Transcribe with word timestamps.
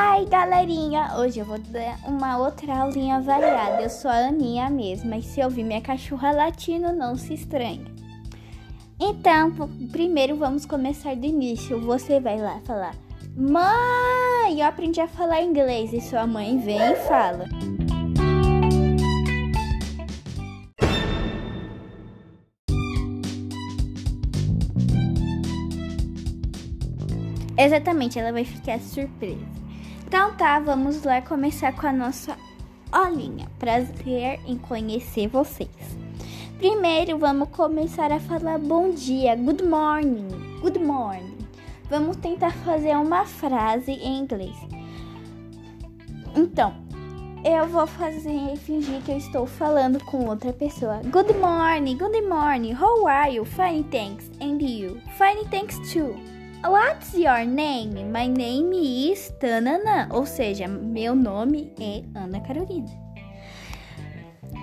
aí, 0.00 0.24
galerinha? 0.24 1.16
Hoje 1.18 1.40
eu 1.40 1.44
vou 1.44 1.58
dar 1.58 1.98
uma 2.06 2.38
outra 2.38 2.78
aulinha 2.78 3.20
variada. 3.20 3.82
Eu 3.82 3.90
sou 3.90 4.10
a 4.10 4.28
Aninha 4.28 4.70
mesma 4.70 5.16
e 5.16 5.22
se 5.22 5.42
ouvir 5.42 5.62
minha 5.62 5.80
cachorra 5.80 6.32
latindo, 6.32 6.92
não 6.92 7.16
se 7.16 7.34
estranhe. 7.34 7.84
Então, 8.98 9.52
primeiro 9.92 10.36
vamos 10.36 10.64
começar 10.64 11.14
do 11.14 11.26
início. 11.26 11.80
Você 11.80 12.18
vai 12.18 12.38
lá 12.38 12.60
falar: 12.64 12.94
Mãe, 13.36 14.60
eu 14.60 14.66
aprendi 14.66 15.00
a 15.00 15.08
falar 15.08 15.42
inglês. 15.42 15.92
E 15.92 16.00
sua 16.00 16.26
mãe 16.26 16.58
vem 16.58 16.80
e 16.80 16.96
fala. 16.96 17.44
Exatamente, 27.56 28.18
ela 28.18 28.32
vai 28.32 28.44
ficar 28.44 28.80
surpresa. 28.80 29.59
Então 30.10 30.34
tá, 30.34 30.58
vamos 30.58 31.04
lá 31.04 31.22
começar 31.22 31.72
com 31.72 31.86
a 31.86 31.92
nossa 31.92 32.36
olhinha. 32.92 33.46
Prazer 33.60 34.40
em 34.44 34.58
conhecer 34.58 35.28
vocês. 35.28 35.70
Primeiro, 36.58 37.16
vamos 37.16 37.48
começar 37.50 38.10
a 38.10 38.18
falar 38.18 38.58
bom 38.58 38.90
dia, 38.90 39.36
good 39.36 39.62
morning, 39.62 40.26
good 40.62 40.80
morning. 40.80 41.38
Vamos 41.88 42.16
tentar 42.16 42.50
fazer 42.50 42.96
uma 42.96 43.24
frase 43.24 43.92
em 43.92 44.18
inglês. 44.18 44.56
Então, 46.34 46.74
eu 47.44 47.68
vou 47.68 47.86
fazer 47.86 48.56
fingir 48.56 49.00
que 49.02 49.12
eu 49.12 49.16
estou 49.16 49.46
falando 49.46 50.04
com 50.06 50.28
outra 50.28 50.52
pessoa. 50.52 51.00
Good 51.04 51.34
morning, 51.34 51.96
good 51.96 52.22
morning. 52.22 52.72
How 52.72 53.06
are 53.06 53.32
you? 53.32 53.44
Fine, 53.44 53.84
thanks. 53.92 54.28
And 54.40 54.60
you? 54.60 55.00
Fine, 55.16 55.48
thanks 55.52 55.78
too. 55.92 56.16
What's 56.62 57.14
your 57.14 57.46
name? 57.46 58.12
My 58.12 58.26
name 58.26 58.74
is 58.74 59.32
Tanana, 59.40 60.08
ou 60.12 60.26
seja, 60.26 60.68
meu 60.68 61.14
nome 61.14 61.72
é 61.80 62.04
Ana 62.14 62.38
Carolina. 62.40 62.90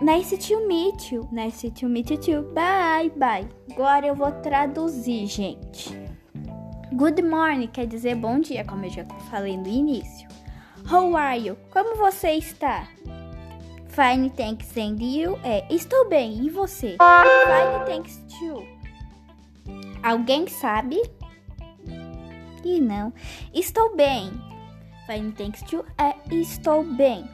Nice 0.00 0.38
to 0.38 0.66
meet 0.66 1.12
you. 1.12 1.28
Nice 1.30 1.70
to 1.70 1.88
meet 1.88 2.10
you 2.10 2.16
too. 2.16 2.42
Bye, 2.54 3.12
bye. 3.16 3.46
Agora 3.70 4.06
eu 4.06 4.14
vou 4.14 4.32
traduzir, 4.32 5.26
gente. 5.26 5.90
Good 6.94 7.22
morning 7.22 7.68
quer 7.68 7.86
dizer 7.86 8.16
bom 8.16 8.40
dia, 8.40 8.64
como 8.64 8.86
eu 8.86 8.90
já 8.90 9.04
falei 9.30 9.58
no 9.58 9.68
início. 9.68 10.26
How 10.90 11.14
are 11.14 11.46
you? 11.46 11.56
Como 11.70 11.96
você 11.96 12.32
está? 12.32 12.88
Fine, 13.88 14.30
thanks, 14.30 14.74
and 14.78 14.96
you? 14.98 15.38
É, 15.44 15.66
estou 15.68 16.08
bem, 16.08 16.46
e 16.46 16.48
você? 16.48 16.96
Fine, 16.96 17.84
thanks, 17.86 18.24
too. 18.38 18.66
Alguém 20.02 20.48
sabe? 20.48 20.98
E 22.64 22.80
não. 22.80 23.12
Estou 23.52 23.96
bem. 23.96 24.30
Fine, 25.06 25.32
thanks 25.32 25.62
to 25.62 25.84
é 25.98 26.14
estou 26.30 26.84
bem. 26.84 27.24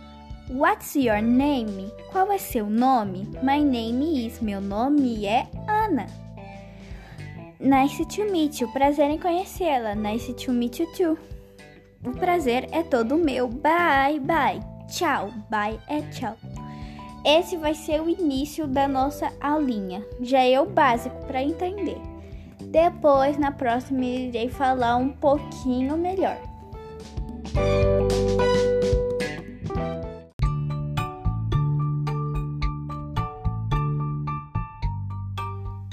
What's 0.50 0.94
your 0.94 1.20
name? 1.20 1.92
Qual 2.10 2.32
é 2.32 2.38
seu 2.38 2.70
nome? 2.70 3.28
My 3.42 3.62
name 3.62 4.26
is. 4.26 4.40
Meu 4.40 4.60
nome 4.60 5.26
é 5.26 5.46
Ana. 5.66 6.06
Nice 7.60 8.04
to 8.06 8.24
meet 8.30 8.60
you. 8.60 8.72
Prazer 8.72 9.10
em 9.10 9.18
conhecê-la. 9.18 9.94
Nice 9.94 10.32
to 10.32 10.52
meet 10.52 10.80
you 10.80 10.86
too. 10.92 11.18
O 12.02 12.12
prazer 12.12 12.66
é 12.72 12.82
todo 12.82 13.18
meu. 13.18 13.48
Bye, 13.48 14.20
bye. 14.20 14.60
Tchau. 14.88 15.30
Bye 15.50 15.78
é 15.88 16.00
tchau. 16.10 16.36
Esse 17.24 17.58
vai 17.58 17.74
ser 17.74 18.00
o 18.00 18.08
início 18.08 18.66
da 18.66 18.88
nossa 18.88 19.30
aulinha. 19.40 20.02
Já 20.20 20.40
é 20.40 20.58
o 20.58 20.66
básico 20.66 21.26
para 21.26 21.42
entender. 21.42 22.00
Depois, 22.60 23.38
na 23.38 23.52
próxima, 23.52 24.04
irei 24.04 24.48
falar 24.48 24.96
um 24.96 25.10
pouquinho 25.10 25.96
melhor. 25.96 26.36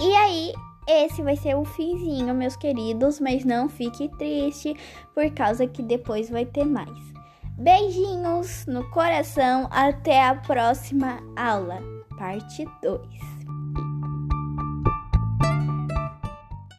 E 0.01 0.16
aí, 0.16 0.53
esse 0.88 1.22
vai 1.22 1.35
ser 1.35 1.56
o 1.56 1.63
finzinho, 1.63 2.34
meus 2.34 2.56
queridos, 2.56 3.19
mas 3.19 3.45
não 3.45 3.69
fique 3.69 4.09
triste, 4.18 4.75
por 5.13 5.29
causa 5.31 5.66
que 5.66 5.81
depois 5.81 6.29
vai 6.29 6.45
ter 6.45 6.66
mais. 6.66 7.16
Beijinhos 7.57 8.66
no 8.66 8.89
coração, 8.89 9.69
até 9.72 10.22
a 10.25 10.35
próxima 10.35 11.19
aula, 11.38 11.79
parte 12.18 12.68
2. 12.81 13.44